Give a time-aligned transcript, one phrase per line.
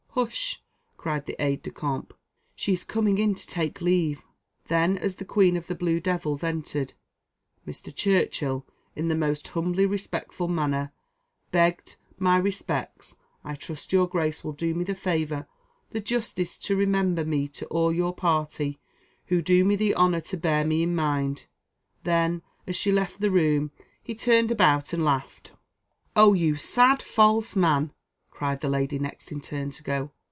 [0.13, 0.61] "Hush!"
[0.97, 2.13] cried the aide de camp,
[2.53, 4.21] "she is coming in to take leave."
[4.67, 6.91] Then, as the queen of the Blue Devils entered,
[7.65, 7.95] Mr.
[7.95, 10.91] Churchill, in the most humbly respectful manner,
[11.51, 15.47] begged "My respects I trust your grace will do me the favour
[15.91, 18.81] the justice to remember me to all your party
[19.27, 21.45] who do me the honour to bear me in mind"
[22.03, 23.71] then, as she left the room,
[24.03, 25.53] he turned about and laughed.
[26.17, 26.33] "Oh!
[26.33, 27.93] you sad, false man!"
[28.43, 30.11] cried the lady next in turn to go.